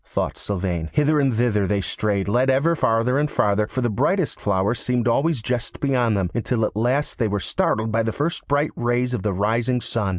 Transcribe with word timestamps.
thought 0.03 0.35
Sylvain. 0.35 0.89
Hither 0.93 1.19
and 1.19 1.31
thither 1.35 1.67
they 1.67 1.79
strayed, 1.79 2.27
led 2.27 2.49
ever 2.49 2.75
farther 2.75 3.19
and 3.19 3.29
farther, 3.29 3.67
for 3.67 3.81
the 3.81 3.89
brightest 3.91 4.39
flowers 4.39 4.79
seemed 4.79 5.07
always 5.07 5.43
just 5.43 5.79
beyond 5.79 6.17
them, 6.17 6.31
until 6.33 6.65
at 6.65 6.75
last 6.75 7.19
they 7.19 7.27
were 7.27 7.39
startled 7.39 7.91
by 7.91 8.01
the 8.01 8.11
first 8.11 8.47
bright 8.47 8.71
rays 8.75 9.13
of 9.13 9.21
the 9.21 9.31
rising 9.31 9.79
sun. 9.79 10.09